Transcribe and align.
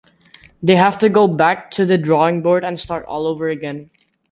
They 0.63 0.77
have 0.77 0.97
to 0.97 1.09
go 1.09 1.27
back 1.27 1.69
to 1.77 1.85
the 1.85 1.95
drawing 1.95 2.41
board 2.41 2.63
and 2.65 2.79
start 2.79 3.05
all 3.05 3.27
over 3.27 3.49
again. 3.49 3.91